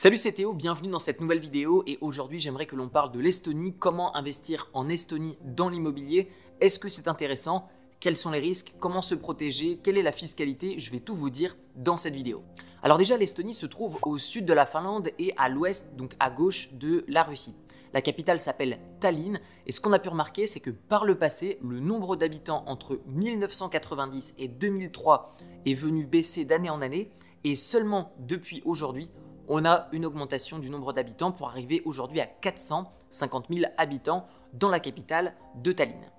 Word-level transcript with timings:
Salut 0.00 0.16
c'est 0.16 0.30
Théo, 0.30 0.54
bienvenue 0.54 0.90
dans 0.90 1.00
cette 1.00 1.20
nouvelle 1.20 1.40
vidéo 1.40 1.82
et 1.88 1.98
aujourd'hui 2.00 2.38
j'aimerais 2.38 2.66
que 2.66 2.76
l'on 2.76 2.88
parle 2.88 3.10
de 3.10 3.18
l'Estonie, 3.18 3.74
comment 3.76 4.16
investir 4.16 4.70
en 4.72 4.88
Estonie 4.88 5.36
dans 5.42 5.68
l'immobilier, 5.68 6.30
est-ce 6.60 6.78
que 6.78 6.88
c'est 6.88 7.08
intéressant, 7.08 7.68
quels 7.98 8.16
sont 8.16 8.30
les 8.30 8.38
risques, 8.38 8.76
comment 8.78 9.02
se 9.02 9.16
protéger, 9.16 9.80
quelle 9.82 9.98
est 9.98 10.04
la 10.04 10.12
fiscalité, 10.12 10.78
je 10.78 10.92
vais 10.92 11.00
tout 11.00 11.16
vous 11.16 11.30
dire 11.30 11.56
dans 11.74 11.96
cette 11.96 12.14
vidéo. 12.14 12.44
Alors 12.84 12.96
déjà 12.96 13.16
l'Estonie 13.16 13.54
se 13.54 13.66
trouve 13.66 13.98
au 14.02 14.18
sud 14.18 14.44
de 14.44 14.52
la 14.52 14.66
Finlande 14.66 15.10
et 15.18 15.34
à 15.36 15.48
l'ouest, 15.48 15.96
donc 15.96 16.14
à 16.20 16.30
gauche 16.30 16.74
de 16.74 17.04
la 17.08 17.24
Russie. 17.24 17.56
La 17.92 18.00
capitale 18.00 18.38
s'appelle 18.38 18.78
Tallinn 19.00 19.40
et 19.66 19.72
ce 19.72 19.80
qu'on 19.80 19.92
a 19.92 19.98
pu 19.98 20.10
remarquer 20.10 20.46
c'est 20.46 20.60
que 20.60 20.70
par 20.70 21.06
le 21.06 21.18
passé, 21.18 21.58
le 21.60 21.80
nombre 21.80 22.14
d'habitants 22.14 22.62
entre 22.68 23.00
1990 23.08 24.36
et 24.38 24.46
2003 24.46 25.34
est 25.66 25.74
venu 25.74 26.06
baisser 26.06 26.44
d'année 26.44 26.70
en 26.70 26.82
année 26.82 27.10
et 27.42 27.56
seulement 27.56 28.12
depuis 28.20 28.62
aujourd'hui, 28.64 29.10
on 29.48 29.64
a 29.64 29.88
une 29.92 30.04
augmentation 30.04 30.58
du 30.58 30.68
nombre 30.68 30.92
d'habitants 30.92 31.32
pour 31.32 31.48
arriver 31.48 31.80
aujourd'hui 31.86 32.20
à 32.20 32.26
450 32.26 33.46
000 33.50 33.70
habitants 33.78 34.26
dans 34.52 34.68
la 34.68 34.78
capitale 34.78 35.34
de 35.56 35.72
Tallinn. 35.72 36.10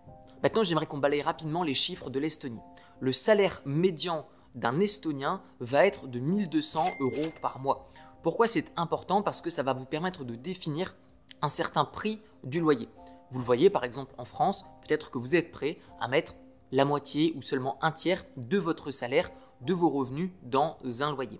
Maintenant, 0.41 0.63
j'aimerais 0.63 0.87
qu'on 0.87 0.97
balaye 0.97 1.21
rapidement 1.21 1.63
les 1.63 1.75
chiffres 1.75 2.09
de 2.09 2.19
l'Estonie. 2.19 2.61
Le 2.99 3.11
salaire 3.11 3.61
médian 3.65 4.25
d'un 4.55 4.79
Estonien 4.79 5.43
va 5.59 5.85
être 5.85 6.07
de 6.07 6.19
1200 6.19 6.83
euros 7.01 7.29
par 7.41 7.59
mois. 7.59 7.87
Pourquoi 8.23 8.47
c'est 8.47 8.71
important? 8.77 9.21
Parce 9.21 9.41
que 9.41 9.51
ça 9.51 9.63
va 9.63 9.73
vous 9.73 9.85
permettre 9.85 10.23
de 10.23 10.35
définir 10.35 10.95
un 11.41 11.49
certain 11.49 11.85
prix 11.85 12.21
du 12.43 12.59
loyer. 12.59 12.89
Vous 13.29 13.39
le 13.39 13.45
voyez 13.45 13.69
par 13.69 13.83
exemple 13.83 14.13
en 14.17 14.25
France, 14.25 14.65
peut-être 14.87 15.11
que 15.11 15.19
vous 15.19 15.35
êtes 15.35 15.51
prêt 15.51 15.77
à 16.01 16.07
mettre 16.07 16.33
la 16.71 16.83
moitié 16.83 17.33
ou 17.35 17.43
seulement 17.43 17.77
un 17.83 17.91
tiers 17.91 18.25
de 18.37 18.57
votre 18.57 18.89
salaire, 18.89 19.29
de 19.61 19.73
vos 19.73 19.89
revenus 19.89 20.31
dans 20.41 20.77
un 21.01 21.11
loyer 21.11 21.39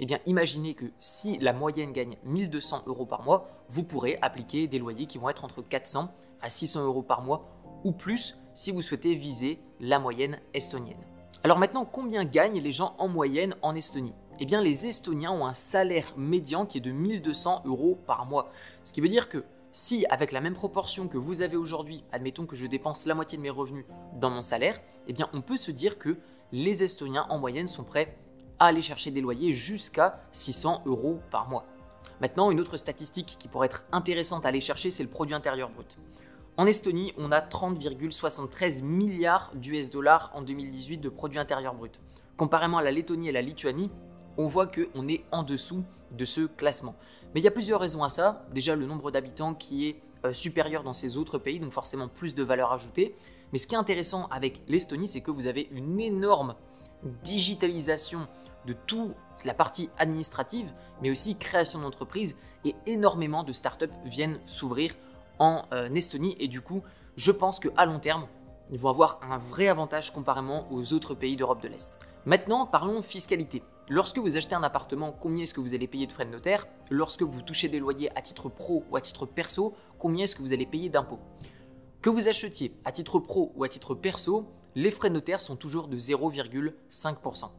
eh 0.00 0.06
bien 0.06 0.18
imaginez 0.24 0.74
que 0.74 0.86
si 0.98 1.36
la 1.38 1.52
moyenne 1.52 1.92
gagne 1.92 2.16
1200 2.24 2.84
euros 2.86 3.04
par 3.04 3.22
mois, 3.22 3.48
vous 3.68 3.84
pourrez 3.84 4.18
appliquer 4.22 4.66
des 4.66 4.78
loyers 4.78 5.06
qui 5.06 5.18
vont 5.18 5.28
être 5.28 5.44
entre 5.44 5.60
400 5.60 6.08
à 6.40 6.48
600 6.48 6.86
euros 6.86 7.02
par 7.02 7.20
mois 7.20 7.46
ou 7.84 7.92
plus 7.92 8.38
si 8.54 8.70
vous 8.70 8.80
souhaitez 8.80 9.14
viser 9.14 9.60
la 9.78 9.98
moyenne 9.98 10.40
estonienne. 10.54 10.96
Alors 11.44 11.58
maintenant, 11.58 11.84
combien 11.84 12.24
gagnent 12.24 12.60
les 12.60 12.72
gens 12.72 12.94
en 12.98 13.08
moyenne 13.08 13.54
en 13.60 13.74
Estonie? 13.74 14.14
Eh 14.40 14.46
bien 14.46 14.62
les 14.62 14.86
Estoniens 14.86 15.32
ont 15.32 15.46
un 15.46 15.52
salaire 15.52 16.14
médian 16.16 16.64
qui 16.64 16.78
est 16.78 16.82
de 16.82 16.92
1200 16.92 17.62
euros 17.66 17.98
par 18.06 18.24
mois. 18.24 18.50
Ce 18.84 18.94
qui 18.94 19.02
veut 19.02 19.08
dire 19.08 19.28
que 19.28 19.44
si 19.72 20.06
avec 20.06 20.32
la 20.32 20.40
même 20.40 20.54
proportion 20.54 21.08
que 21.08 21.18
vous 21.18 21.42
avez 21.42 21.56
aujourd'hui, 21.56 22.04
admettons 22.10 22.46
que 22.46 22.56
je 22.56 22.66
dépense 22.66 23.06
la 23.06 23.14
moitié 23.14 23.36
de 23.36 23.42
mes 23.42 23.50
revenus 23.50 23.84
dans 24.18 24.30
mon 24.30 24.42
salaire, 24.42 24.80
eh 25.06 25.12
bien 25.12 25.28
on 25.34 25.42
peut 25.42 25.58
se 25.58 25.70
dire 25.70 25.98
que 25.98 26.16
les 26.52 26.82
Estoniens 26.82 27.26
en 27.28 27.38
moyenne 27.38 27.68
sont 27.68 27.84
prêts 27.84 28.16
aller 28.66 28.82
chercher 28.82 29.10
des 29.10 29.20
loyers 29.20 29.54
jusqu'à 29.54 30.20
600 30.32 30.82
euros 30.86 31.20
par 31.30 31.48
mois. 31.48 31.64
Maintenant, 32.20 32.50
une 32.50 32.60
autre 32.60 32.76
statistique 32.76 33.36
qui 33.38 33.48
pourrait 33.48 33.66
être 33.66 33.84
intéressante 33.92 34.44
à 34.44 34.48
aller 34.48 34.60
chercher, 34.60 34.90
c'est 34.90 35.02
le 35.02 35.08
produit 35.08 35.34
intérieur 35.34 35.70
brut. 35.70 35.98
En 36.58 36.66
Estonie, 36.66 37.14
on 37.16 37.32
a 37.32 37.40
30,73 37.40 38.82
milliards 38.82 39.50
d'US 39.54 39.90
dollars 39.90 40.30
en 40.34 40.42
2018 40.42 40.98
de 40.98 41.08
produit 41.08 41.38
intérieur 41.38 41.74
brut. 41.74 41.98
Comparément 42.36 42.78
à 42.78 42.82
la 42.82 42.90
Lettonie 42.90 43.28
et 43.28 43.32
la 43.32 43.40
Lituanie, 43.40 43.90
on 44.36 44.46
voit 44.46 44.66
qu'on 44.66 45.08
est 45.08 45.24
en 45.32 45.42
dessous 45.42 45.84
de 46.12 46.24
ce 46.26 46.42
classement. 46.42 46.94
Mais 47.34 47.40
il 47.40 47.44
y 47.44 47.48
a 47.48 47.52
plusieurs 47.52 47.80
raisons 47.80 48.04
à 48.04 48.10
ça. 48.10 48.44
Déjà, 48.52 48.76
le 48.76 48.84
nombre 48.84 49.10
d'habitants 49.10 49.54
qui 49.54 49.88
est 49.88 50.02
euh, 50.26 50.32
supérieur 50.34 50.82
dans 50.82 50.92
ces 50.92 51.16
autres 51.16 51.38
pays, 51.38 51.60
donc 51.60 51.72
forcément 51.72 52.08
plus 52.08 52.34
de 52.34 52.42
valeur 52.42 52.72
ajoutée. 52.72 53.14
Mais 53.52 53.58
ce 53.58 53.66
qui 53.66 53.74
est 53.74 53.78
intéressant 53.78 54.26
avec 54.30 54.60
l'Estonie, 54.68 55.08
c'est 55.08 55.22
que 55.22 55.30
vous 55.30 55.46
avez 55.46 55.68
une 55.70 55.98
énorme 56.00 56.54
digitalisation 57.22 58.28
de 58.66 58.72
toute 58.72 59.14
la 59.44 59.54
partie 59.54 59.90
administrative, 59.98 60.72
mais 61.02 61.10
aussi 61.10 61.36
création 61.36 61.80
d'entreprise 61.80 62.38
et 62.64 62.74
énormément 62.86 63.42
de 63.42 63.52
startups 63.52 63.86
viennent 64.04 64.40
s'ouvrir 64.46 64.94
en 65.38 65.64
euh, 65.72 65.92
Estonie 65.94 66.36
et 66.38 66.48
du 66.48 66.60
coup, 66.60 66.82
je 67.16 67.32
pense 67.32 67.58
qu'à 67.58 67.86
long 67.86 67.98
terme, 67.98 68.26
ils 68.70 68.78
vont 68.78 68.90
avoir 68.90 69.18
un 69.22 69.38
vrai 69.38 69.68
avantage 69.68 70.12
comparément 70.12 70.70
aux 70.70 70.92
autres 70.92 71.14
pays 71.14 71.36
d'Europe 71.36 71.62
de 71.62 71.68
l'Est. 71.68 71.98
Maintenant, 72.24 72.66
parlons 72.66 73.02
fiscalité. 73.02 73.62
Lorsque 73.88 74.18
vous 74.18 74.36
achetez 74.36 74.54
un 74.54 74.62
appartement, 74.62 75.10
combien 75.10 75.42
est-ce 75.42 75.54
que 75.54 75.60
vous 75.60 75.74
allez 75.74 75.88
payer 75.88 76.06
de 76.06 76.12
frais 76.12 76.24
de 76.24 76.30
notaire? 76.30 76.68
Lorsque 76.90 77.22
vous 77.22 77.42
touchez 77.42 77.68
des 77.68 77.80
loyers 77.80 78.16
à 78.16 78.22
titre 78.22 78.48
pro 78.48 78.84
ou 78.88 78.96
à 78.96 79.00
titre 79.00 79.26
perso, 79.26 79.74
combien 79.98 80.24
est-ce 80.24 80.36
que 80.36 80.42
vous 80.42 80.52
allez 80.52 80.66
payer 80.66 80.88
d'impôts? 80.88 81.18
Que 82.00 82.10
vous 82.10 82.28
achetiez 82.28 82.72
à 82.84 82.92
titre 82.92 83.18
pro 83.18 83.52
ou 83.56 83.64
à 83.64 83.68
titre 83.68 83.94
perso, 83.94 84.46
les 84.76 84.92
frais 84.92 85.08
de 85.08 85.14
notaire 85.14 85.40
sont 85.40 85.56
toujours 85.56 85.88
de 85.88 85.98
0,5%. 85.98 87.50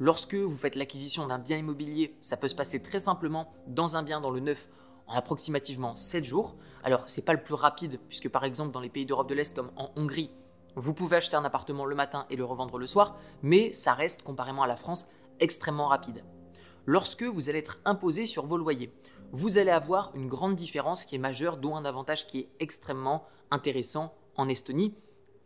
Lorsque 0.00 0.34
vous 0.34 0.56
faites 0.56 0.74
l'acquisition 0.74 1.26
d'un 1.28 1.38
bien 1.38 1.58
immobilier, 1.58 2.16
ça 2.20 2.36
peut 2.36 2.48
se 2.48 2.54
passer 2.54 2.82
très 2.82 2.98
simplement 2.98 3.52
dans 3.68 3.96
un 3.96 4.02
bien 4.02 4.20
dans 4.20 4.30
le 4.30 4.40
neuf 4.40 4.68
en 5.06 5.14
approximativement 5.14 5.94
7 5.94 6.24
jours. 6.24 6.56
Alors, 6.82 7.04
c'est 7.06 7.24
pas 7.24 7.32
le 7.32 7.42
plus 7.42 7.54
rapide 7.54 8.00
puisque 8.08 8.28
par 8.28 8.44
exemple 8.44 8.72
dans 8.72 8.80
les 8.80 8.88
pays 8.88 9.06
d'Europe 9.06 9.28
de 9.28 9.34
l'Est 9.34 9.54
comme 9.54 9.70
en 9.76 9.90
Hongrie, 9.94 10.30
vous 10.76 10.94
pouvez 10.94 11.18
acheter 11.18 11.36
un 11.36 11.44
appartement 11.44 11.84
le 11.84 11.94
matin 11.94 12.26
et 12.28 12.36
le 12.36 12.44
revendre 12.44 12.78
le 12.78 12.86
soir, 12.88 13.16
mais 13.42 13.72
ça 13.72 13.94
reste 13.94 14.22
comparément 14.22 14.64
à 14.64 14.66
la 14.66 14.74
France 14.74 15.12
extrêmement 15.38 15.86
rapide. 15.86 16.24
Lorsque 16.86 17.22
vous 17.22 17.48
allez 17.48 17.60
être 17.60 17.78
imposé 17.84 18.26
sur 18.26 18.46
vos 18.46 18.56
loyers, 18.56 18.92
vous 19.30 19.58
allez 19.58 19.70
avoir 19.70 20.10
une 20.14 20.26
grande 20.26 20.56
différence 20.56 21.04
qui 21.04 21.14
est 21.14 21.18
majeure, 21.18 21.56
dont 21.56 21.76
un 21.76 21.84
avantage 21.84 22.26
qui 22.26 22.40
est 22.40 22.48
extrêmement 22.58 23.24
intéressant 23.52 24.14
en 24.36 24.48
Estonie, 24.48 24.94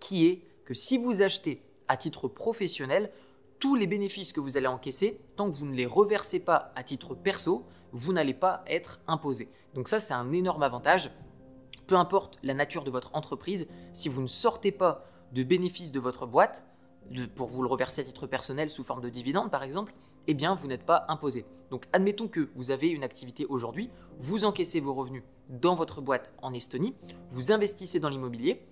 qui 0.01 0.27
est 0.27 0.43
que 0.65 0.75
si 0.75 0.97
vous 0.97 1.21
achetez 1.21 1.63
à 1.87 1.97
titre 1.97 2.29
professionnel, 2.29 3.13
tous 3.59 3.75
les 3.75 3.87
bénéfices 3.87 4.33
que 4.33 4.41
vous 4.41 4.57
allez 4.57 4.67
encaisser, 4.67 5.21
tant 5.37 5.51
que 5.51 5.57
vous 5.57 5.67
ne 5.67 5.75
les 5.75 5.87
reversez 5.87 6.45
pas 6.45 6.73
à 6.77 6.83
titre 6.83 7.15
perso, 7.15 7.67
vous 7.93 8.13
n'allez 8.13 8.35
pas 8.35 8.63
être 8.67 9.01
imposé. 9.07 9.49
Donc 9.75 9.89
ça, 9.89 10.01
c'est 10.01 10.15
un 10.15 10.33
énorme 10.33 10.63
avantage. 10.63 11.11
Peu 11.87 11.97
importe 11.97 12.39
la 12.43 12.55
nature 12.55 12.85
de 12.85 12.91
votre 12.91 13.15
entreprise, 13.15 13.69
si 13.93 14.09
vous 14.09 14.23
ne 14.23 14.27
sortez 14.27 14.73
pas 14.73 15.05
de 15.33 15.43
bénéfices 15.43 15.93
de 15.93 16.01
votre 16.01 16.27
boîte, 16.27 16.67
pour 17.35 17.49
vous 17.49 17.63
le 17.63 17.69
reverser 17.69 18.03
à 18.03 18.05
titre 18.05 18.27
personnel 18.27 18.71
sous 18.71 18.85
forme 18.85 19.01
de 19.01 19.09
dividende 19.09 19.51
par 19.51 19.63
exemple, 19.63 19.95
eh 20.27 20.35
bien 20.35 20.55
vous 20.55 20.67
n'êtes 20.67 20.85
pas 20.85 21.07
imposé. 21.09 21.47
Donc 21.71 21.87
admettons 21.93 22.29
que 22.29 22.51
vous 22.55 22.71
avez 22.71 22.89
une 22.89 23.05
activité 23.05 23.47
aujourd'hui, 23.47 23.91
vous 24.19 24.45
encaissez 24.45 24.81
vos 24.81 24.95
revenus 24.95 25.23
dans 25.49 25.75
votre 25.75 26.03
boîte 26.03 26.31
en 26.43 26.53
Estonie, 26.53 26.95
vous 27.31 27.53
investissez 27.53 28.01
dans 28.01 28.11
l'immobilier, 28.11 28.67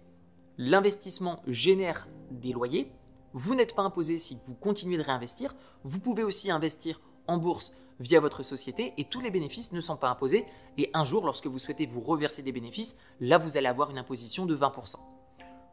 l'investissement 0.59 1.43
génère 1.47 2.09
des 2.31 2.53
loyers, 2.53 2.93
vous 3.37 3.55
n'êtes 3.55 3.75
pas 3.75 3.83
imposé 3.83 4.17
si 4.17 4.39
vous 4.47 4.55
continuez 4.55 4.97
de 4.97 5.03
réinvestir. 5.03 5.55
Vous 5.85 6.01
pouvez 6.01 6.23
aussi 6.23 6.51
investir 6.51 7.03
en 7.29 7.37
bourse 7.37 7.83
via 8.01 8.19
votre 8.19 8.43
société 8.43 8.95
et 8.97 9.05
tous 9.05 9.21
les 9.21 9.31
bénéfices 9.31 9.73
ne 9.73 9.83
sont 9.83 9.99
pas 9.99 10.09
imposés. 10.09 10.47
Et 10.79 10.89
un 10.95 11.05
jour, 11.05 11.23
lorsque 11.23 11.47
vous 11.47 11.59
souhaitez 11.59 11.85
vous 11.85 12.01
reverser 12.01 12.43
des 12.43 12.51
bénéfices, 12.51 12.99
là, 13.21 13.37
vous 13.37 13.59
allez 13.59 13.67
avoir 13.67 13.91
une 13.91 13.99
imposition 13.99 14.47
de 14.47 14.57
20%. 14.57 14.97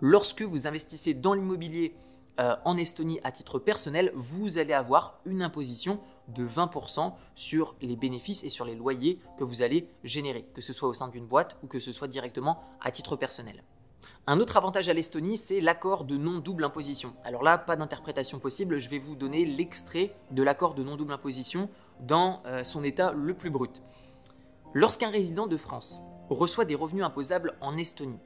Lorsque 0.02 0.42
vous 0.42 0.68
investissez 0.68 1.14
dans 1.14 1.34
l'immobilier 1.34 1.96
euh, 2.42 2.58
en 2.66 2.76
Estonie 2.76 3.22
à 3.24 3.32
titre 3.32 3.60
personnel, 3.60 4.12
vous 4.14 4.58
allez 4.58 4.74
avoir 4.74 5.22
une 5.26 5.42
imposition 5.42 6.02
de 6.28 6.46
20% 6.46 7.14
sur 7.34 7.76
les 7.82 7.96
bénéfices 7.96 8.44
et 8.44 8.50
sur 8.50 8.66
les 8.66 8.76
loyers 8.76 9.22
que 9.38 9.46
vous 9.46 9.62
allez 9.62 9.88
générer, 10.04 10.44
que 10.54 10.60
ce 10.60 10.74
soit 10.74 10.90
au 10.90 10.94
sein 10.94 11.08
d'une 11.08 11.28
boîte 11.28 11.56
ou 11.64 11.68
que 11.68 11.80
ce 11.80 11.94
soit 11.94 12.10
directement 12.10 12.60
à 12.82 12.92
titre 12.92 13.16
personnel. 13.16 13.64
Un 14.26 14.40
autre 14.40 14.56
avantage 14.56 14.88
à 14.90 14.94
l'Estonie, 14.94 15.38
c'est 15.38 15.60
l'accord 15.60 16.06
de 16.06 16.16
non-double 16.16 16.64
imposition. 16.64 17.14
Alors 17.24 17.44
là, 17.44 17.58
pas 17.58 17.76
d'interprétation 17.76 18.40
possible, 18.40 18.78
je 18.78 18.90
vais 18.90 19.00
vous 19.00 19.16
donner 19.16 19.46
l'extrait 19.46 20.16
de 20.32 20.44
l'accord 20.44 20.76
de 20.76 20.84
non-double 20.84 21.14
imposition 21.14 21.70
dans 22.00 22.42
euh, 22.46 22.64
son 22.64 22.84
état 22.84 23.12
le 23.12 23.34
plus 23.34 23.50
brut. 23.50 23.84
Lorsqu'un 24.74 25.10
résident 25.10 25.48
de 25.48 25.58
France 25.58 26.02
reçoit 26.30 26.66
des 26.66 26.76
revenus 26.76 27.04
imposables 27.04 27.56
en 27.62 27.78
Estonie, 27.78 28.20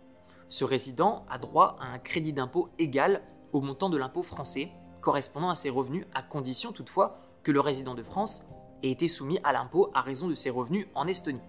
ce 0.49 0.63
résident 0.63 1.25
a 1.29 1.37
droit 1.37 1.77
à 1.81 1.87
un 1.87 1.99
crédit 1.99 2.31
d'impôt 2.31 2.69
égal 2.79 3.21
au 3.51 3.61
montant 3.61 3.89
de 3.89 3.97
l'impôt 3.97 4.23
français 4.23 4.71
correspondant 5.01 5.49
à 5.49 5.55
ses 5.55 5.69
revenus, 5.69 6.05
à 6.13 6.21
condition 6.21 6.71
toutefois 6.71 7.19
que 7.43 7.51
le 7.51 7.59
résident 7.59 7.95
de 7.95 8.03
France 8.03 8.49
ait 8.83 8.91
été 8.91 9.07
soumis 9.07 9.39
à 9.43 9.53
l'impôt 9.53 9.89
à 9.93 10.01
raison 10.01 10.27
de 10.27 10.35
ses 10.35 10.49
revenus 10.49 10.87
en 10.95 11.07
Estonie. 11.07 11.41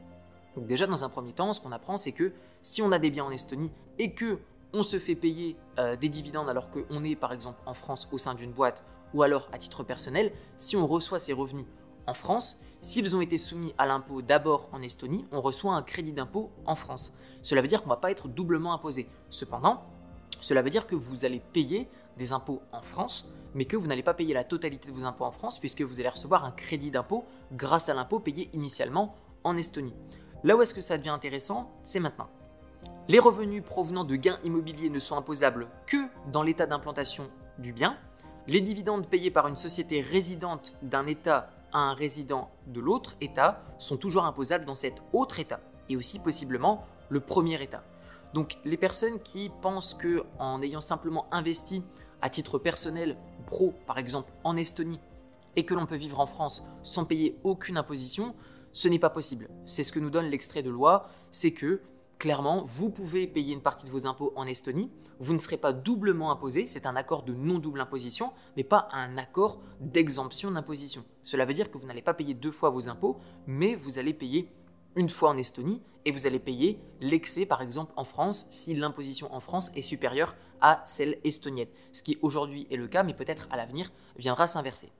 Donc 0.58 0.66
déjà 0.66 0.88
dans 0.88 1.04
un 1.04 1.08
premier 1.08 1.32
temps, 1.32 1.52
ce 1.52 1.60
qu'on 1.60 1.70
apprend, 1.70 1.96
c'est 1.96 2.10
que 2.10 2.32
si 2.62 2.82
on 2.82 2.90
a 2.90 2.98
des 2.98 3.10
biens 3.10 3.26
en 3.26 3.30
Estonie 3.30 3.70
et 4.00 4.12
que 4.12 4.40
on 4.72 4.82
se 4.82 4.98
fait 4.98 5.14
payer 5.14 5.56
euh, 5.78 5.94
des 5.94 6.08
dividendes 6.08 6.48
alors 6.48 6.68
qu'on 6.72 7.04
est 7.04 7.14
par 7.14 7.32
exemple 7.32 7.60
en 7.64 7.74
France 7.74 8.08
au 8.10 8.18
sein 8.18 8.34
d'une 8.34 8.50
boîte 8.50 8.82
ou 9.14 9.22
alors 9.22 9.48
à 9.52 9.58
titre 9.58 9.84
personnel, 9.84 10.32
si 10.56 10.76
on 10.76 10.88
reçoit 10.88 11.20
ces 11.20 11.32
revenus 11.32 11.64
en 12.08 12.14
France, 12.14 12.60
s'ils 12.80 13.14
ont 13.14 13.20
été 13.20 13.38
soumis 13.38 13.72
à 13.78 13.86
l'impôt 13.86 14.20
d'abord 14.20 14.68
en 14.72 14.82
Estonie, 14.82 15.26
on 15.30 15.40
reçoit 15.40 15.74
un 15.74 15.82
crédit 15.82 16.12
d'impôt 16.12 16.50
en 16.66 16.74
France. 16.74 17.16
Cela 17.42 17.62
veut 17.62 17.68
dire 17.68 17.82
qu'on 17.82 17.90
ne 17.90 17.94
va 17.94 18.00
pas 18.00 18.10
être 18.10 18.26
doublement 18.26 18.72
imposé. 18.72 19.08
Cependant, 19.30 19.84
cela 20.40 20.60
veut 20.60 20.70
dire 20.70 20.88
que 20.88 20.96
vous 20.96 21.24
allez 21.24 21.38
payer 21.38 21.88
des 22.16 22.32
impôts 22.32 22.62
en 22.72 22.82
France, 22.82 23.30
mais 23.54 23.64
que 23.64 23.76
vous 23.76 23.86
n'allez 23.86 24.02
pas 24.02 24.12
payer 24.12 24.34
la 24.34 24.42
totalité 24.42 24.88
de 24.88 24.92
vos 24.92 25.04
impôts 25.04 25.24
en 25.24 25.30
France 25.30 25.60
puisque 25.60 25.82
vous 25.82 26.00
allez 26.00 26.08
recevoir 26.08 26.44
un 26.44 26.50
crédit 26.50 26.90
d'impôt 26.90 27.24
grâce 27.52 27.88
à 27.88 27.94
l'impôt 27.94 28.18
payé 28.18 28.50
initialement 28.54 29.14
en 29.44 29.56
Estonie. 29.56 29.94
Là 30.44 30.56
où 30.56 30.62
est-ce 30.62 30.74
que 30.74 30.80
ça 30.80 30.98
devient 30.98 31.08
intéressant, 31.08 31.70
c'est 31.82 32.00
maintenant. 32.00 32.28
Les 33.08 33.18
revenus 33.18 33.64
provenant 33.64 34.04
de 34.04 34.16
gains 34.16 34.38
immobiliers 34.44 34.90
ne 34.90 34.98
sont 34.98 35.16
imposables 35.16 35.68
que 35.86 35.96
dans 36.30 36.42
l'état 36.42 36.66
d'implantation 36.66 37.28
du 37.58 37.72
bien. 37.72 37.96
Les 38.46 38.60
dividendes 38.60 39.08
payés 39.08 39.30
par 39.30 39.48
une 39.48 39.56
société 39.56 40.00
résidente 40.00 40.76
d'un 40.82 41.06
État 41.06 41.50
un 41.72 41.92
résident 41.92 42.50
de 42.66 42.80
l'autre 42.80 43.16
État 43.20 43.62
sont 43.78 43.96
toujours 43.96 44.24
imposables 44.24 44.64
dans 44.64 44.74
cet 44.74 45.02
autre 45.12 45.38
État 45.38 45.60
et 45.88 45.96
aussi 45.96 46.18
possiblement 46.18 46.86
le 47.08 47.20
premier 47.20 47.62
État. 47.62 47.82
Donc 48.34 48.58
les 48.64 48.76
personnes 48.76 49.20
qui 49.20 49.50
pensent 49.60 49.94
que 49.94 50.24
en 50.38 50.62
ayant 50.62 50.80
simplement 50.80 51.26
investi 51.30 51.82
à 52.22 52.30
titre 52.30 52.58
personnel 52.58 53.16
pro 53.46 53.74
par 53.86 53.98
exemple 53.98 54.32
en 54.44 54.56
Estonie 54.56 55.00
et 55.56 55.64
que 55.64 55.74
l'on 55.74 55.86
peut 55.86 55.96
vivre 55.96 56.20
en 56.20 56.26
France 56.26 56.68
sans 56.82 57.04
payer 57.04 57.38
aucune 57.42 57.76
imposition, 57.78 58.34
ce 58.72 58.88
n'est 58.88 58.98
pas 58.98 59.10
possible. 59.10 59.48
C'est 59.66 59.84
ce 59.84 59.92
que 59.92 60.00
nous 60.00 60.10
donne 60.10 60.26
l'extrait 60.26 60.62
de 60.62 60.70
loi, 60.70 61.08
c'est 61.30 61.52
que 61.52 61.80
clairement, 62.18 62.62
vous 62.64 62.90
pouvez 62.90 63.26
payer 63.26 63.54
une 63.54 63.62
partie 63.62 63.86
de 63.86 63.90
vos 63.90 64.06
impôts 64.06 64.32
en 64.36 64.46
Estonie, 64.46 64.90
vous 65.20 65.34
ne 65.34 65.38
serez 65.38 65.56
pas 65.56 65.72
doublement 65.72 66.30
imposé, 66.30 66.66
c'est 66.66 66.86
un 66.86 66.96
accord 66.96 67.22
de 67.22 67.32
non-double 67.32 67.80
imposition, 67.80 68.32
mais 68.56 68.64
pas 68.64 68.88
un 68.92 69.16
accord 69.18 69.60
d'exemption 69.80 70.50
d'imposition. 70.50 71.04
Cela 71.22 71.44
veut 71.44 71.54
dire 71.54 71.70
que 71.70 71.78
vous 71.78 71.86
n'allez 71.86 72.02
pas 72.02 72.14
payer 72.14 72.34
deux 72.34 72.52
fois 72.52 72.70
vos 72.70 72.88
impôts, 72.88 73.18
mais 73.46 73.74
vous 73.74 73.98
allez 73.98 74.14
payer 74.14 74.52
une 74.96 75.10
fois 75.10 75.30
en 75.30 75.36
Estonie 75.36 75.82
et 76.04 76.10
vous 76.10 76.26
allez 76.26 76.38
payer 76.38 76.80
l'excès 77.00 77.46
par 77.46 77.62
exemple 77.62 77.92
en 77.96 78.04
France 78.04 78.48
si 78.50 78.74
l'imposition 78.74 79.32
en 79.32 79.40
France 79.40 79.70
est 79.76 79.82
supérieure 79.82 80.34
à 80.60 80.82
celle 80.86 81.18
estonienne. 81.24 81.68
Ce 81.92 82.02
qui 82.02 82.18
aujourd'hui 82.22 82.66
est 82.70 82.76
le 82.76 82.88
cas, 82.88 83.02
mais 83.02 83.14
peut-être 83.14 83.46
à 83.50 83.56
l'avenir 83.56 83.92
viendra 84.16 84.46
s'inverser. 84.46 84.90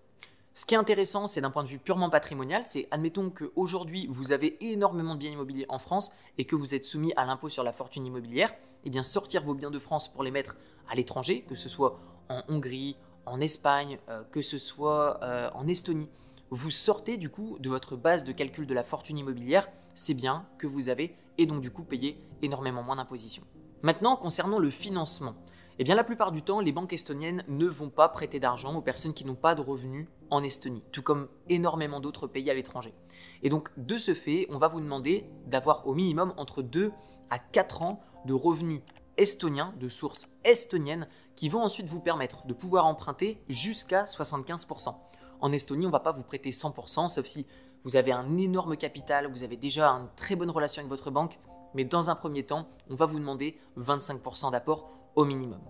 Ce 0.59 0.67
qui 0.67 0.75
est 0.75 0.79
intéressant, 0.79 1.29
c'est 1.29 1.41
d'un 1.41 1.53
point 1.53 1.63
de 1.63 1.69
vue 1.69 1.79
purement 1.79 2.11
patrimonial, 2.11 2.65
c'est 2.65 2.89
admettons 2.91 3.31
qu'aujourd'hui 3.31 4.09
vous 4.11 4.33
avez 4.33 4.57
énormément 4.73 5.15
de 5.15 5.21
biens 5.21 5.31
immobiliers 5.31 5.67
en 5.69 5.79
France 5.79 6.17
et 6.37 6.47
que 6.47 6.57
vous 6.57 6.75
êtes 6.75 6.85
soumis 6.85 7.13
à 7.15 7.25
l'impôt 7.25 7.49
sur 7.49 7.63
la 7.63 7.73
fortune 7.73 8.05
immobilière, 8.05 8.51
et 8.51 8.57
eh 8.87 8.91
bien 8.91 9.05
sortir 9.05 9.45
vos 9.45 9.55
biens 9.55 9.71
de 9.71 9.79
France 9.79 10.13
pour 10.13 10.25
les 10.25 10.33
mettre 10.33 10.57
à 10.91 10.97
l'étranger, 10.97 11.43
que 11.49 11.55
ce 11.55 11.69
soit 11.69 12.01
en 12.29 12.43
Hongrie, 12.49 12.97
en 13.25 13.41
Espagne, 13.41 14.01
euh, 14.09 14.25
que 14.33 14.43
ce 14.43 14.59
soit 14.59 15.23
euh, 15.23 15.49
en 15.55 15.69
Estonie, 15.69 16.11
vous 16.51 16.73
sortez 16.73 17.19
du 17.19 17.31
coup 17.31 17.57
de 17.61 17.69
votre 17.69 17.95
base 17.95 18.25
de 18.25 18.33
calcul 18.33 18.67
de 18.67 18.75
la 18.75 18.83
fortune 18.83 19.19
immobilière 19.19 19.69
ces 19.95 20.13
biens 20.13 20.45
que 20.59 20.67
vous 20.67 20.89
avez 20.89 21.15
et 21.39 21.47
donc 21.47 21.61
du 21.61 21.71
coup 21.71 21.85
payer 21.85 22.21
énormément 22.43 22.83
moins 22.83 22.97
d'imposition. 22.97 23.45
Maintenant, 23.83 24.17
concernant 24.17 24.59
le 24.59 24.71
financement, 24.71 25.37
eh 25.79 25.85
bien 25.85 25.95
la 25.95 26.03
plupart 26.03 26.33
du 26.33 26.43
temps, 26.43 26.59
les 26.59 26.73
banques 26.73 26.95
estoniennes 26.95 27.45
ne 27.47 27.67
vont 27.67 27.91
pas 27.91 28.09
prêter 28.09 28.41
d'argent 28.41 28.75
aux 28.75 28.83
personnes 28.83 29.15
qui 29.15 29.25
n'ont 29.25 29.37
pas 29.37 29.55
de 29.55 29.61
revenus 29.61 30.09
en 30.31 30.43
Estonie, 30.43 30.83
tout 30.93 31.03
comme 31.03 31.29
énormément 31.49 32.01
d'autres 32.01 32.27
pays 32.27 32.51
à 32.51 32.55
l'étranger. 32.55 32.95
Et 33.43 33.49
donc 33.49 33.71
de 33.77 33.99
ce 33.99 34.15
fait, 34.15 34.47
on 34.51 34.59
va 34.59 34.69
vous 34.69 34.81
demander 34.81 35.27
d'avoir 35.47 35.87
au 35.87 35.95
minimum 35.95 36.35
entre 36.37 36.63
2 36.63 36.93
à 37.31 37.39
4 37.39 37.83
ans 37.83 38.01
de 38.25 38.35
revenus 38.35 38.83
estoniens, 39.17 39.75
de 39.79 39.89
sources 39.89 40.29
estoniennes, 40.45 41.09
qui 41.37 41.49
vont 41.49 41.63
ensuite 41.63 41.87
vous 41.87 42.01
permettre 42.01 42.47
de 42.47 42.55
pouvoir 42.55 42.87
emprunter 42.87 43.43
jusqu'à 43.49 44.05
75%. 44.05 44.95
En 45.41 45.53
Estonie, 45.53 45.85
on 45.85 45.89
ne 45.89 45.93
va 45.93 46.01
pas 46.01 46.13
vous 46.13 46.25
prêter 46.25 46.51
100%, 46.51 47.09
sauf 47.09 47.27
si 47.27 47.47
vous 47.85 47.97
avez 47.97 48.13
un 48.13 48.37
énorme 48.37 48.77
capital, 48.77 49.31
vous 49.31 49.45
avez 49.45 49.57
déjà 49.57 49.91
une 49.91 50.09
très 50.17 50.35
bonne 50.35 50.51
relation 50.51 50.81
avec 50.81 50.91
votre 50.91 51.11
banque, 51.11 51.39
mais 51.75 51.85
dans 51.85 52.11
un 52.11 52.17
premier 52.17 52.45
temps, 52.45 52.69
on 52.91 52.95
va 52.95 53.07
vous 53.07 53.21
demander 53.21 53.59
25% 53.79 54.51
d'apport 54.51 54.91
au 55.15 55.25
minimum. 55.25 55.61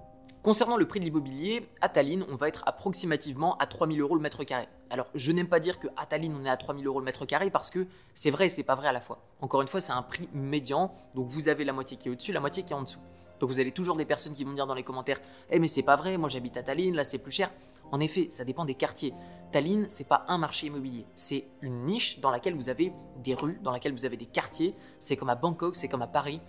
Concernant 0.42 0.76
le 0.76 0.86
prix 0.86 1.00
de 1.00 1.04
l'immobilier, 1.04 1.68
à 1.80 1.88
Tallinn, 1.88 2.24
on 2.28 2.36
va 2.36 2.46
être 2.46 2.62
approximativement 2.66 3.56
à 3.58 3.66
3000 3.66 4.00
euros 4.00 4.14
le 4.14 4.20
mètre 4.20 4.44
carré. 4.44 4.68
Alors, 4.88 5.08
je 5.14 5.32
n'aime 5.32 5.48
pas 5.48 5.58
dire 5.58 5.80
qu'à 5.80 6.06
Tallinn, 6.08 6.32
on 6.40 6.44
est 6.44 6.48
à 6.48 6.56
3000 6.56 6.86
euros 6.86 7.00
le 7.00 7.04
mètre 7.04 7.26
carré 7.26 7.50
parce 7.50 7.70
que 7.70 7.88
c'est 8.14 8.30
vrai 8.30 8.46
et 8.46 8.48
c'est 8.48 8.62
pas 8.62 8.76
vrai 8.76 8.86
à 8.86 8.92
la 8.92 9.00
fois. 9.00 9.18
Encore 9.40 9.62
une 9.62 9.68
fois, 9.68 9.80
c'est 9.80 9.92
un 9.92 10.02
prix 10.02 10.28
médian, 10.32 10.92
donc 11.16 11.26
vous 11.26 11.48
avez 11.48 11.64
la 11.64 11.72
moitié 11.72 11.96
qui 11.96 12.08
est 12.08 12.10
au-dessus, 12.12 12.32
la 12.32 12.40
moitié 12.40 12.62
qui 12.62 12.72
est 12.72 12.76
en 12.76 12.82
dessous. 12.82 13.00
Donc 13.40 13.50
vous 13.50 13.58
avez 13.58 13.72
toujours 13.72 13.96
des 13.96 14.04
personnes 14.04 14.34
qui 14.34 14.44
vont 14.44 14.52
dire 14.52 14.66
dans 14.66 14.74
les 14.74 14.84
commentaires 14.84 15.20
Eh, 15.50 15.58
mais 15.58 15.68
c'est 15.68 15.82
pas 15.82 15.96
vrai, 15.96 16.16
moi 16.18 16.28
j'habite 16.28 16.56
à 16.56 16.62
Tallinn, 16.62 16.94
là 16.94 17.02
c'est 17.02 17.18
plus 17.18 17.32
cher. 17.32 17.50
En 17.90 18.00
effet, 18.00 18.28
ça 18.30 18.44
dépend 18.44 18.64
des 18.64 18.74
quartiers. 18.74 19.14
Tallinn, 19.50 19.86
c'est 19.88 20.08
pas 20.08 20.24
un 20.28 20.38
marché 20.38 20.66
immobilier, 20.66 21.06
c'est 21.14 21.46
une 21.62 21.84
niche 21.84 22.20
dans 22.20 22.30
laquelle 22.30 22.54
vous 22.54 22.68
avez 22.68 22.92
des 23.22 23.34
rues, 23.34 23.58
dans 23.62 23.72
laquelle 23.72 23.92
vous 23.92 24.04
avez 24.04 24.16
des 24.16 24.26
quartiers. 24.26 24.74
C'est 25.00 25.16
comme 25.16 25.30
à 25.30 25.34
Bangkok, 25.34 25.74
c'est 25.74 25.88
comme 25.88 26.02
à 26.02 26.06
Paris. 26.06 26.40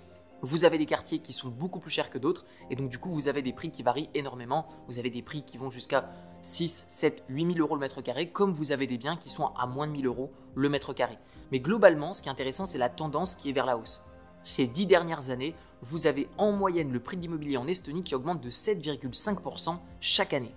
Vous 0.42 0.64
avez 0.64 0.78
des 0.78 0.86
quartiers 0.86 1.20
qui 1.20 1.34
sont 1.34 1.50
beaucoup 1.50 1.80
plus 1.80 1.92
chers 1.92 2.10
que 2.10 2.18
d'autres, 2.18 2.46
et 2.70 2.76
donc 2.76 2.90
du 2.90 2.98
coup, 2.98 3.12
vous 3.12 3.28
avez 3.28 3.42
des 3.42 3.52
prix 3.52 3.72
qui 3.72 3.84
varient 3.84 4.10
énormément. 4.14 4.68
Vous 4.88 4.98
avez 4.98 5.10
des 5.10 5.22
prix 5.22 5.44
qui 5.44 5.58
vont 5.58 5.70
jusqu'à 5.70 6.10
6, 6.42 6.86
7, 6.88 7.24
8 7.28 7.54
000 7.54 7.60
euros 7.60 7.76
le 7.76 7.82
mètre 7.82 8.02
carré, 8.02 8.30
comme 8.30 8.54
vous 8.54 8.72
avez 8.72 8.88
des 8.88 8.98
biens 8.98 9.18
qui 9.18 9.30
sont 9.30 9.48
à 9.58 9.68
moins 9.68 9.88
de 9.88 9.92
1000 9.92 10.06
euros 10.06 10.32
le 10.56 10.70
mètre 10.70 10.94
carré. 10.94 11.18
Mais 11.52 11.60
globalement, 11.60 12.14
ce 12.14 12.22
qui 12.22 12.30
est 12.30 12.32
intéressant, 12.32 12.66
c'est 12.66 12.78
la 12.78 12.90
tendance 12.90 13.36
qui 13.36 13.50
est 13.50 13.54
vers 13.54 13.66
la 13.66 13.78
hausse. 13.78 14.06
Ces 14.44 14.68
dix 14.68 14.86
dernières 14.86 15.30
années, 15.30 15.56
vous 15.82 16.08
avez 16.08 16.30
en 16.38 16.54
moyenne 16.54 16.92
le 16.92 17.02
prix 17.02 17.18
de 17.18 17.22
l'immobilier 17.22 17.58
en 17.58 17.68
Estonie 17.68 18.04
qui 18.04 18.16
augmente 18.16 18.42
de 18.42 18.50
7,5% 18.50 19.78
chaque 20.00 20.34
année. 20.34 20.56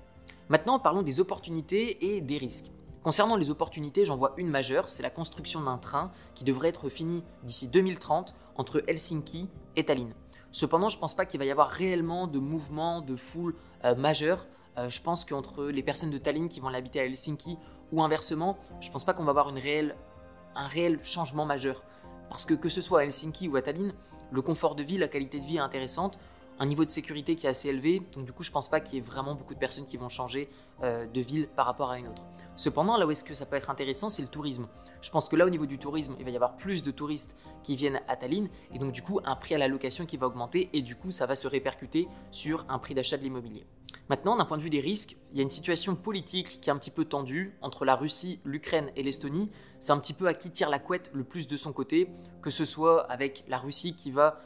Maintenant, 0.49 0.79
parlons 0.79 1.03
des 1.03 1.19
opportunités 1.19 2.15
et 2.15 2.21
des 2.21 2.39
risques. 2.39 2.71
Concernant 3.03 3.35
les 3.35 3.51
opportunités, 3.51 4.05
j'en 4.05 4.15
vois 4.15 4.33
une 4.37 4.49
majeure, 4.49 4.89
c'est 4.89 5.03
la 5.03 5.11
construction 5.11 5.61
d'un 5.61 5.79
train 5.79 6.13
qui 6.37 6.45
devrait 6.45 6.69
être 6.69 6.89
fini 6.89 7.25
d'ici 7.43 7.67
2030 7.67 8.37
entre 8.55 8.85
Helsinki 8.87 9.49
et 9.75 9.85
Tallinn. 9.85 10.15
Cependant, 10.53 10.89
je 10.89 10.97
ne 10.97 11.01
pense 11.01 11.15
pas 11.15 11.27
qu'il 11.27 11.41
va 11.41 11.45
y 11.45 11.51
avoir 11.51 11.69
réellement 11.69 12.29
de 12.29 12.39
mouvement 12.39 13.01
de 13.01 13.17
foule 13.17 13.57
euh. 13.85 13.97
Euh, 14.79 14.89
je 14.89 15.03
pense 15.03 15.25
qu'entre 15.25 15.65
les 15.65 15.83
personnes 15.83 16.11
de 16.11 16.19
Tallinn 16.19 16.49
qui 16.49 16.61
vont 16.61 16.69
l'habiter 16.69 17.01
à 17.01 17.05
Helsinki 17.05 17.59
ou 17.91 18.03
inversement, 18.03 18.57
je 18.81 18.89
ne 18.89 18.93
pense 18.93 19.05
pas 19.05 19.15
qu'on 19.15 19.25
va 19.25 19.31
avoir 19.31 19.49
un 19.49 20.67
réel 20.69 21.03
changement 21.03 21.45
majeur. 21.45 21.83
Parce 22.31 22.47
que 22.47 22.55
que 22.55 22.69
ce 22.69 22.81
soit 22.81 23.01
à 23.01 23.05
Helsinki 23.05 23.49
ou 23.49 23.57
à 23.57 23.63
Tallinn, 23.63 23.93
le 24.31 24.43
confort 24.43 24.77
de 24.77 24.83
vie, 24.83 24.97
la 24.97 25.09
qualité 25.09 25.41
de 25.41 25.45
vie 25.45 25.57
est 25.57 25.61
intéressante 25.61 26.19
un 26.63 26.67
niveau 26.67 26.85
de 26.85 26.91
sécurité 26.91 27.35
qui 27.35 27.47
est 27.47 27.51
assez 27.51 27.71
élevé. 27.71 28.03
Donc 28.15 28.25
du 28.25 28.33
coup, 28.33 28.45
je 28.45 28.53
pense 28.53 28.71
pas 28.71 28.79
qu'il 28.79 28.95
y 28.95 28.99
ait 28.99 29.05
vraiment 29.05 29.35
beaucoup 29.35 29.53
de 29.53 29.59
personnes 29.59 29.85
qui 29.85 29.97
vont 29.97 30.09
changer 30.09 30.49
euh, 30.85 31.09
de 31.09 31.21
ville 31.21 31.49
par 31.49 31.67
rapport 31.67 31.91
à 31.91 31.99
une 31.99 32.07
autre. 32.07 32.23
Cependant, 32.55 32.97
là 32.97 33.05
où 33.05 33.11
est-ce 33.11 33.25
que 33.25 33.35
ça 33.35 33.47
peut 33.47 33.57
être 33.57 33.69
intéressant, 33.69 34.09
c'est 34.09 34.23
le 34.23 34.29
tourisme. 34.29 34.69
Je 35.01 35.11
pense 35.11 35.29
que 35.29 35.35
là, 35.35 35.45
au 35.45 35.51
niveau 35.51 35.67
du 35.67 35.81
tourisme, 35.81 36.15
il 36.21 36.25
va 36.25 36.31
y 36.31 36.37
avoir 36.37 36.57
plus 36.57 36.85
de 36.85 36.93
touristes 36.93 37.37
qui 37.65 37.75
viennent 37.75 38.01
à 38.07 38.15
Tallinn 38.15 38.49
et 38.73 38.79
donc 38.79 38.93
du 38.93 39.03
coup, 39.03 39.19
un 39.25 39.35
prix 39.35 39.57
à 39.57 39.59
la 39.59 39.67
location 39.67 40.07
qui 40.07 40.17
va 40.17 40.29
augmenter 40.29 40.71
et 40.73 40.83
du 40.83 40.95
coup, 40.95 41.11
ça 41.11 41.27
va 41.27 41.35
se 41.35 41.49
répercuter 41.49 42.07
sur 42.31 42.65
un 42.69 42.79
prix 42.79 42.95
d'achat 42.95 43.17
de 43.17 43.25
l'immobilier. 43.25 43.67
Maintenant, 44.09 44.37
d'un 44.37 44.45
point 44.45 44.57
de 44.57 44.63
vue 44.63 44.71
des 44.71 44.81
risques, 44.81 45.17
il 45.33 45.39
y 45.39 45.41
a 45.41 45.43
une 45.43 45.51
situation 45.51 45.97
politique 45.97 46.61
qui 46.61 46.71
est 46.71 46.73
un 46.73 46.79
petit 46.79 46.93
peu 46.93 47.05
tendue 47.05 47.57
entre 47.61 47.85
la 47.85 47.97
Russie, 47.97 48.39
l'Ukraine 48.45 48.93
et 48.95 49.03
l'Estonie. 49.03 49.51
C'est 49.81 49.91
un 49.91 49.99
petit 49.99 50.13
peu 50.13 50.29
à 50.29 50.35
qui 50.35 50.51
tire 50.51 50.71
la 50.71 50.79
couette 50.79 51.11
le 51.13 51.25
plus 51.25 51.49
de 51.49 51.57
son 51.57 51.73
côté, 51.73 52.09
que 52.41 52.51
ce 52.51 52.65
soit 52.65 53.11
avec 53.11 53.45
la 53.49 53.59
Russie 53.59 53.97
qui 53.97 54.13
va 54.13 54.41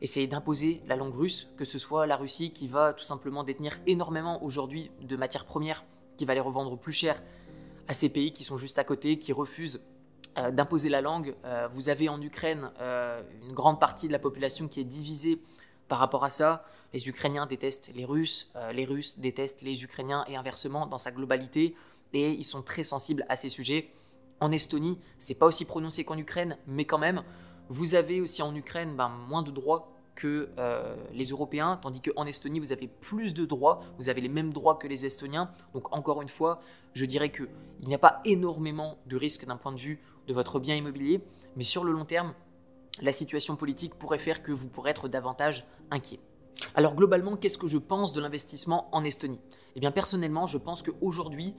essayer 0.00 0.26
d'imposer 0.26 0.82
la 0.86 0.96
langue 0.96 1.14
russe, 1.14 1.48
que 1.56 1.64
ce 1.64 1.78
soit 1.78 2.06
la 2.06 2.16
Russie 2.16 2.52
qui 2.52 2.68
va 2.68 2.92
tout 2.92 3.04
simplement 3.04 3.44
détenir 3.44 3.78
énormément 3.86 4.42
aujourd'hui 4.42 4.90
de 5.00 5.16
matières 5.16 5.44
premières, 5.44 5.84
qui 6.16 6.24
va 6.24 6.34
les 6.34 6.40
revendre 6.40 6.78
plus 6.78 6.92
cher 6.92 7.22
à 7.88 7.92
ces 7.92 8.08
pays 8.08 8.32
qui 8.32 8.44
sont 8.44 8.56
juste 8.56 8.78
à 8.78 8.84
côté, 8.84 9.18
qui 9.18 9.32
refusent 9.32 9.82
euh, 10.36 10.50
d'imposer 10.50 10.88
la 10.88 11.00
langue. 11.00 11.36
Euh, 11.44 11.68
vous 11.72 11.88
avez 11.88 12.08
en 12.08 12.20
Ukraine 12.20 12.70
euh, 12.80 13.22
une 13.42 13.52
grande 13.52 13.78
partie 13.78 14.08
de 14.08 14.12
la 14.12 14.18
population 14.18 14.68
qui 14.68 14.80
est 14.80 14.84
divisée 14.84 15.40
par 15.88 15.98
rapport 15.98 16.24
à 16.24 16.30
ça. 16.30 16.64
Les 16.92 17.08
Ukrainiens 17.08 17.46
détestent 17.46 17.90
les 17.94 18.04
Russes, 18.04 18.52
les 18.72 18.84
Russes 18.84 19.18
détestent 19.18 19.62
les 19.62 19.82
Ukrainiens 19.82 20.24
et 20.28 20.36
inversement 20.36 20.86
dans 20.86 20.96
sa 20.96 21.10
globalité, 21.10 21.74
et 22.12 22.30
ils 22.30 22.44
sont 22.44 22.62
très 22.62 22.84
sensibles 22.84 23.26
à 23.28 23.34
ces 23.34 23.48
sujets. 23.48 23.90
En 24.40 24.52
Estonie, 24.52 25.00
c'est 25.18 25.34
pas 25.34 25.46
aussi 25.46 25.64
prononcé 25.64 26.04
qu'en 26.04 26.16
Ukraine, 26.16 26.56
mais 26.68 26.84
quand 26.84 26.98
même, 26.98 27.24
vous 27.68 27.94
avez 27.94 28.20
aussi 28.20 28.42
en 28.42 28.54
Ukraine 28.54 28.94
ben, 28.96 29.08
moins 29.08 29.42
de 29.42 29.50
droits 29.50 29.90
que 30.14 30.50
euh, 30.58 30.94
les 31.12 31.24
Européens, 31.24 31.78
tandis 31.80 32.00
qu'en 32.00 32.26
Estonie, 32.26 32.60
vous 32.60 32.72
avez 32.72 32.86
plus 32.86 33.34
de 33.34 33.44
droits, 33.44 33.80
vous 33.98 34.08
avez 34.08 34.20
les 34.20 34.28
mêmes 34.28 34.52
droits 34.52 34.76
que 34.76 34.86
les 34.86 35.06
Estoniens. 35.06 35.50
Donc 35.72 35.94
encore 35.94 36.22
une 36.22 36.28
fois, 36.28 36.60
je 36.92 37.04
dirais 37.04 37.30
qu'il 37.30 37.48
n'y 37.86 37.94
a 37.94 37.98
pas 37.98 38.20
énormément 38.24 38.98
de 39.06 39.16
risques 39.16 39.44
d'un 39.46 39.56
point 39.56 39.72
de 39.72 39.80
vue 39.80 40.00
de 40.26 40.34
votre 40.34 40.60
bien 40.60 40.76
immobilier, 40.76 41.20
mais 41.56 41.64
sur 41.64 41.84
le 41.84 41.92
long 41.92 42.04
terme, 42.04 42.32
la 43.02 43.12
situation 43.12 43.56
politique 43.56 43.94
pourrait 43.96 44.18
faire 44.18 44.42
que 44.42 44.52
vous 44.52 44.68
pourrez 44.68 44.90
être 44.90 45.08
davantage 45.08 45.66
inquiet. 45.90 46.20
Alors 46.76 46.94
globalement, 46.94 47.36
qu'est-ce 47.36 47.58
que 47.58 47.66
je 47.66 47.78
pense 47.78 48.12
de 48.12 48.20
l'investissement 48.20 48.88
en 48.92 49.04
Estonie? 49.04 49.40
Eh 49.74 49.80
bien 49.80 49.90
personnellement, 49.90 50.46
je 50.46 50.58
pense 50.58 50.82
qu'aujourd'hui, 50.82 51.54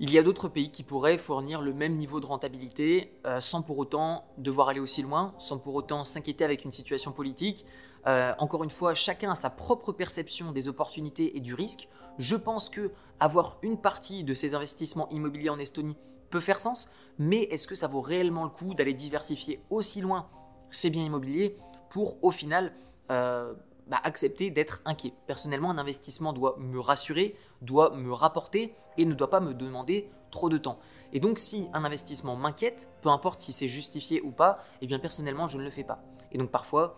il 0.00 0.10
y 0.10 0.18
a 0.18 0.22
d'autres 0.22 0.48
pays 0.48 0.70
qui 0.70 0.82
pourraient 0.82 1.18
fournir 1.18 1.60
le 1.60 1.72
même 1.72 1.96
niveau 1.96 2.20
de 2.20 2.26
rentabilité 2.26 3.12
euh, 3.26 3.40
sans 3.40 3.62
pour 3.62 3.78
autant 3.78 4.24
devoir 4.38 4.68
aller 4.68 4.80
aussi 4.80 5.02
loin, 5.02 5.34
sans 5.38 5.58
pour 5.58 5.74
autant 5.74 6.04
s'inquiéter 6.04 6.44
avec 6.44 6.64
une 6.64 6.72
situation 6.72 7.12
politique. 7.12 7.64
Euh, 8.06 8.32
encore 8.38 8.64
une 8.64 8.70
fois, 8.70 8.94
chacun 8.94 9.30
a 9.30 9.34
sa 9.34 9.50
propre 9.50 9.92
perception 9.92 10.50
des 10.50 10.68
opportunités 10.68 11.36
et 11.36 11.40
du 11.40 11.54
risque. 11.54 11.88
Je 12.18 12.36
pense 12.36 12.68
que 12.68 12.92
avoir 13.20 13.58
une 13.62 13.78
partie 13.78 14.24
de 14.24 14.34
ces 14.34 14.54
investissements 14.54 15.08
immobiliers 15.10 15.50
en 15.50 15.58
Estonie 15.58 15.96
peut 16.30 16.40
faire 16.40 16.60
sens, 16.60 16.92
mais 17.18 17.42
est-ce 17.44 17.66
que 17.66 17.74
ça 17.74 17.86
vaut 17.86 18.00
réellement 18.00 18.44
le 18.44 18.50
coup 18.50 18.74
d'aller 18.74 18.94
diversifier 18.94 19.62
aussi 19.70 20.00
loin 20.00 20.28
ces 20.70 20.90
biens 20.90 21.04
immobiliers 21.04 21.56
pour 21.90 22.22
au 22.24 22.30
final 22.30 22.72
euh, 23.10 23.52
bah, 23.86 24.00
accepter 24.04 24.50
d'être 24.50 24.80
inquiet. 24.84 25.12
Personnellement, 25.26 25.70
un 25.70 25.78
investissement 25.78 26.32
doit 26.32 26.56
me 26.58 26.80
rassurer, 26.80 27.36
doit 27.60 27.94
me 27.94 28.12
rapporter 28.12 28.74
et 28.96 29.04
ne 29.04 29.14
doit 29.14 29.30
pas 29.30 29.40
me 29.40 29.54
demander 29.54 30.10
trop 30.30 30.48
de 30.48 30.58
temps. 30.58 30.78
Et 31.12 31.20
donc, 31.20 31.38
si 31.38 31.68
un 31.74 31.84
investissement 31.84 32.36
m'inquiète, 32.36 32.88
peu 33.02 33.10
importe 33.10 33.40
si 33.40 33.52
c'est 33.52 33.68
justifié 33.68 34.22
ou 34.22 34.30
pas, 34.30 34.58
eh 34.80 34.86
bien 34.86 34.98
personnellement, 34.98 35.48
je 35.48 35.58
ne 35.58 35.64
le 35.64 35.70
fais 35.70 35.84
pas. 35.84 36.02
Et 36.32 36.38
donc 36.38 36.50
parfois, 36.50 36.96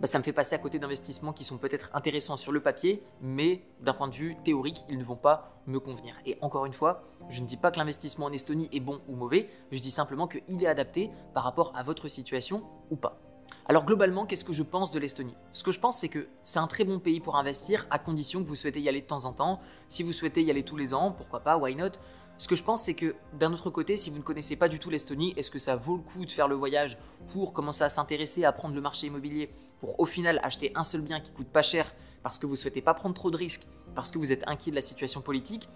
bah, 0.00 0.06
ça 0.06 0.18
me 0.18 0.24
fait 0.24 0.32
passer 0.32 0.54
à 0.54 0.58
côté 0.58 0.78
d'investissements 0.78 1.32
qui 1.32 1.44
sont 1.44 1.58
peut-être 1.58 1.90
intéressants 1.94 2.36
sur 2.36 2.52
le 2.52 2.60
papier, 2.60 3.02
mais 3.20 3.62
d'un 3.80 3.92
point 3.92 4.08
de 4.08 4.14
vue 4.14 4.36
théorique, 4.44 4.84
ils 4.88 4.98
ne 4.98 5.04
vont 5.04 5.16
pas 5.16 5.60
me 5.66 5.78
convenir. 5.78 6.14
Et 6.26 6.38
encore 6.40 6.66
une 6.66 6.72
fois, 6.72 7.02
je 7.28 7.40
ne 7.40 7.46
dis 7.46 7.56
pas 7.56 7.70
que 7.70 7.78
l'investissement 7.78 8.26
en 8.26 8.32
Estonie 8.32 8.68
est 8.72 8.80
bon 8.80 9.00
ou 9.08 9.14
mauvais, 9.14 9.48
je 9.70 9.78
dis 9.78 9.90
simplement 9.90 10.26
qu'il 10.26 10.62
est 10.62 10.66
adapté 10.66 11.10
par 11.34 11.44
rapport 11.44 11.72
à 11.76 11.82
votre 11.82 12.08
situation 12.08 12.64
ou 12.90 12.96
pas. 12.96 13.20
Alors 13.66 13.84
globalement, 13.84 14.26
qu'est-ce 14.26 14.44
que 14.44 14.52
je 14.52 14.62
pense 14.62 14.90
de 14.90 14.98
l'Estonie? 14.98 15.36
Ce 15.52 15.62
que 15.62 15.70
je 15.70 15.78
pense, 15.78 15.98
c'est 15.98 16.08
que 16.08 16.26
c'est 16.42 16.58
un 16.58 16.66
très 16.66 16.84
bon 16.84 16.98
pays 16.98 17.20
pour 17.20 17.36
investir 17.36 17.86
à 17.90 17.98
condition 17.98 18.42
que 18.42 18.48
vous 18.48 18.56
souhaitez 18.56 18.80
y 18.80 18.88
aller 18.88 19.00
de 19.00 19.06
temps 19.06 19.26
en 19.26 19.32
temps. 19.32 19.60
Si 19.88 20.02
vous 20.02 20.12
souhaitez 20.12 20.42
y 20.42 20.50
aller 20.50 20.64
tous 20.64 20.76
les 20.76 20.92
ans, 20.92 21.12
pourquoi 21.12 21.40
pas, 21.40 21.56
why 21.56 21.76
not? 21.76 21.92
Ce 22.36 22.48
que 22.48 22.56
je 22.56 22.64
pense, 22.64 22.82
c'est 22.82 22.94
que 22.94 23.14
d'un 23.38 23.52
autre 23.52 23.70
côté, 23.70 23.96
si 23.96 24.10
vous 24.10 24.16
ne 24.16 24.22
connaissez 24.22 24.56
pas 24.56 24.68
du 24.68 24.78
tout 24.78 24.90
l'Estonie, 24.90 25.34
est-ce 25.36 25.50
que 25.50 25.58
ça 25.58 25.76
vaut 25.76 25.98
le 25.98 26.02
coup 26.02 26.24
de 26.24 26.30
faire 26.30 26.48
le 26.48 26.54
voyage 26.56 26.98
pour 27.28 27.52
commencer 27.52 27.84
à 27.84 27.90
s'intéresser 27.90 28.44
à 28.44 28.52
prendre 28.52 28.74
le 28.74 28.80
marché 28.80 29.08
immobilier, 29.08 29.50
pour 29.78 30.00
au 30.00 30.06
final 30.06 30.40
acheter 30.42 30.72
un 30.74 30.82
seul 30.82 31.02
bien 31.02 31.20
qui 31.20 31.30
coûte 31.30 31.48
pas 31.48 31.62
cher 31.62 31.94
parce 32.22 32.38
que 32.38 32.46
vous 32.46 32.52
ne 32.52 32.58
souhaitez 32.58 32.82
pas 32.82 32.94
prendre 32.94 33.14
trop 33.14 33.30
de 33.30 33.36
risques, 33.36 33.66
parce 33.94 34.10
que 34.10 34.18
vous 34.18 34.32
êtes 34.32 34.42
inquiet 34.46 34.70
de 34.72 34.76
la 34.76 34.82
situation 34.82 35.20
politique? 35.20 35.68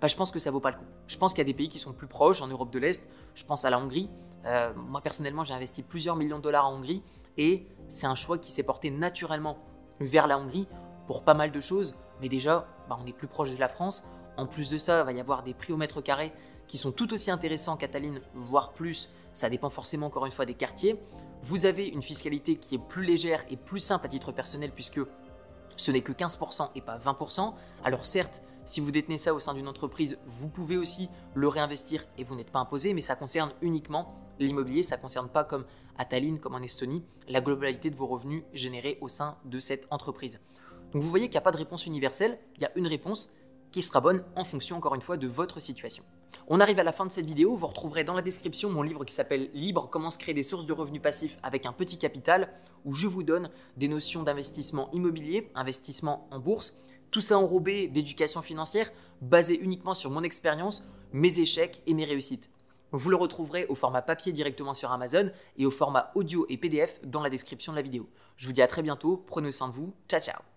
Bah, 0.00 0.06
je 0.06 0.16
pense 0.16 0.30
que 0.30 0.38
ça 0.38 0.50
vaut 0.50 0.60
pas 0.60 0.70
le 0.70 0.78
coup. 0.78 0.84
Je 1.06 1.18
pense 1.18 1.32
qu'il 1.32 1.38
y 1.38 1.46
a 1.46 1.52
des 1.52 1.54
pays 1.54 1.68
qui 1.68 1.78
sont 1.78 1.92
plus 1.92 2.06
proches 2.06 2.40
en 2.40 2.46
Europe 2.46 2.70
de 2.70 2.78
l'Est. 2.78 3.08
Je 3.34 3.44
pense 3.44 3.64
à 3.64 3.70
la 3.70 3.78
Hongrie. 3.78 4.08
Euh, 4.46 4.72
moi 4.74 5.02
personnellement, 5.02 5.44
j'ai 5.44 5.52
investi 5.52 5.82
plusieurs 5.82 6.16
millions 6.16 6.38
de 6.38 6.42
dollars 6.42 6.66
en 6.66 6.76
Hongrie 6.76 7.02
et 7.36 7.66
c'est 7.88 8.06
un 8.06 8.14
choix 8.14 8.38
qui 8.38 8.50
s'est 8.50 8.62
porté 8.62 8.90
naturellement 8.90 9.58
vers 10.00 10.26
la 10.26 10.38
Hongrie 10.38 10.66
pour 11.06 11.24
pas 11.24 11.34
mal 11.34 11.52
de 11.52 11.60
choses. 11.60 11.96
Mais 12.20 12.28
déjà, 12.28 12.66
bah, 12.88 12.96
on 13.00 13.06
est 13.06 13.12
plus 13.12 13.28
proche 13.28 13.50
de 13.50 13.58
la 13.58 13.68
France. 13.68 14.08
En 14.36 14.46
plus 14.46 14.70
de 14.70 14.78
ça, 14.78 15.00
il 15.00 15.04
va 15.04 15.12
y 15.12 15.20
avoir 15.20 15.42
des 15.42 15.52
prix 15.52 15.72
au 15.72 15.76
mètre 15.76 16.00
carré 16.00 16.32
qui 16.66 16.78
sont 16.78 16.92
tout 16.92 17.12
aussi 17.12 17.30
intéressants 17.30 17.76
qu'à 17.76 17.88
Tallinn, 17.88 18.20
voire 18.32 18.72
plus. 18.72 19.10
Ça 19.34 19.50
dépend 19.50 19.70
forcément 19.70 20.06
encore 20.06 20.24
une 20.26 20.32
fois 20.32 20.46
des 20.46 20.54
quartiers. 20.54 20.98
Vous 21.42 21.66
avez 21.66 21.86
une 21.86 22.02
fiscalité 22.02 22.56
qui 22.56 22.76
est 22.76 22.78
plus 22.78 23.04
légère 23.04 23.44
et 23.50 23.56
plus 23.56 23.80
simple 23.80 24.06
à 24.06 24.08
titre 24.08 24.32
personnel 24.32 24.70
puisque 24.72 25.00
ce 25.76 25.90
n'est 25.90 26.02
que 26.02 26.12
15% 26.12 26.70
et 26.74 26.80
pas 26.80 26.98
20%. 26.98 27.54
Alors 27.84 28.06
certes, 28.06 28.42
si 28.64 28.80
vous 28.80 28.90
détenez 28.90 29.18
ça 29.18 29.34
au 29.34 29.40
sein 29.40 29.54
d'une 29.54 29.68
entreprise, 29.68 30.18
vous 30.26 30.48
pouvez 30.48 30.76
aussi 30.76 31.08
le 31.34 31.48
réinvestir 31.48 32.06
et 32.18 32.24
vous 32.24 32.34
n'êtes 32.34 32.50
pas 32.50 32.60
imposé, 32.60 32.94
mais 32.94 33.00
ça 33.00 33.16
concerne 33.16 33.52
uniquement 33.62 34.14
l'immobilier, 34.38 34.82
ça 34.82 34.96
ne 34.96 35.02
concerne 35.02 35.28
pas 35.28 35.44
comme 35.44 35.64
à 35.98 36.04
Tallinn, 36.04 36.38
comme 36.38 36.54
en 36.54 36.62
Estonie, 36.62 37.04
la 37.28 37.40
globalité 37.40 37.90
de 37.90 37.96
vos 37.96 38.06
revenus 38.06 38.42
générés 38.52 38.98
au 39.00 39.08
sein 39.08 39.36
de 39.44 39.58
cette 39.58 39.86
entreprise. 39.90 40.40
Donc 40.92 41.02
vous 41.02 41.10
voyez 41.10 41.26
qu'il 41.26 41.34
n'y 41.34 41.38
a 41.38 41.42
pas 41.42 41.52
de 41.52 41.56
réponse 41.56 41.86
universelle, 41.86 42.38
il 42.56 42.62
y 42.62 42.64
a 42.64 42.72
une 42.76 42.86
réponse, 42.86 43.34
qui 43.72 43.82
sera 43.82 44.00
bonne 44.00 44.24
en 44.34 44.44
fonction 44.44 44.76
encore 44.76 44.94
une 44.94 45.02
fois 45.02 45.16
de 45.16 45.28
votre 45.28 45.60
situation. 45.60 46.04
On 46.48 46.60
arrive 46.60 46.78
à 46.78 46.84
la 46.84 46.92
fin 46.92 47.06
de 47.06 47.12
cette 47.12 47.26
vidéo, 47.26 47.54
vous 47.54 47.66
retrouverez 47.66 48.04
dans 48.04 48.14
la 48.14 48.22
description 48.22 48.70
mon 48.70 48.82
livre 48.82 49.04
qui 49.04 49.14
s'appelle 49.14 49.50
Libre, 49.54 49.88
comment 49.90 50.10
se 50.10 50.18
créer 50.18 50.34
des 50.34 50.42
sources 50.42 50.66
de 50.66 50.72
revenus 50.72 51.02
passifs 51.02 51.38
avec 51.42 51.66
un 51.66 51.72
petit 51.72 51.98
capital, 51.98 52.52
où 52.84 52.92
je 52.92 53.06
vous 53.06 53.22
donne 53.22 53.50
des 53.76 53.88
notions 53.88 54.22
d'investissement 54.22 54.90
immobilier, 54.92 55.50
investissement 55.54 56.26
en 56.30 56.40
bourse, 56.40 56.82
tout 57.10 57.20
ça 57.20 57.38
enrobé 57.38 57.88
d'éducation 57.88 58.42
financière, 58.42 58.90
basé 59.20 59.58
uniquement 59.58 59.94
sur 59.94 60.10
mon 60.10 60.22
expérience, 60.22 60.92
mes 61.12 61.40
échecs 61.40 61.82
et 61.86 61.94
mes 61.94 62.04
réussites. 62.04 62.50
Vous 62.92 63.10
le 63.10 63.16
retrouverez 63.16 63.66
au 63.66 63.74
format 63.74 64.02
papier 64.02 64.32
directement 64.32 64.74
sur 64.74 64.90
Amazon 64.90 65.30
et 65.56 65.66
au 65.66 65.70
format 65.70 66.10
audio 66.14 66.46
et 66.48 66.56
PDF 66.56 67.00
dans 67.04 67.22
la 67.22 67.30
description 67.30 67.72
de 67.72 67.76
la 67.76 67.82
vidéo. 67.82 68.08
Je 68.36 68.46
vous 68.46 68.52
dis 68.52 68.62
à 68.62 68.66
très 68.66 68.82
bientôt, 68.82 69.24
prenez 69.28 69.52
soin 69.52 69.68
de 69.68 69.74
vous, 69.74 69.94
ciao 70.08 70.20
ciao 70.20 70.49